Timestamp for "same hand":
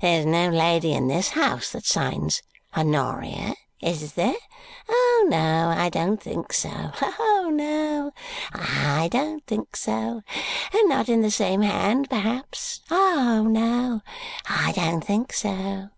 11.30-12.08